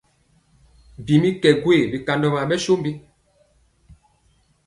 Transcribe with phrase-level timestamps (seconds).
[1.05, 2.91] Bi mi kɛ gwee bikandɔ byen ɓɛ sombi?